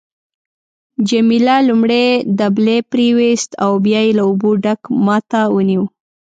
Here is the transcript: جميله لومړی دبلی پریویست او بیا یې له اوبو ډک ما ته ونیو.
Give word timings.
جميله 1.09 1.55
لومړی 1.67 2.05
دبلی 2.39 2.77
پریویست 2.91 3.49
او 3.63 3.71
بیا 3.85 3.99
یې 4.05 4.11
له 4.17 4.23
اوبو 4.29 4.49
ډک 4.63 4.81
ما 5.05 5.17
ته 5.31 5.39
ونیو. 5.55 5.83